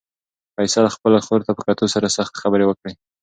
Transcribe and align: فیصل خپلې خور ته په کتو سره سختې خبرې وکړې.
فیصل 0.55 0.85
خپلې 0.95 1.19
خور 1.25 1.41
ته 1.47 1.51
په 1.57 1.61
کتو 1.67 1.85
سره 1.93 2.07
سختې 2.17 2.37
خبرې 2.43 2.65
وکړې. 2.67 2.93